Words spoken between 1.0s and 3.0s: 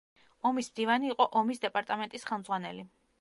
იყო ომის დეპარტამენტის ხელმძღვანელი.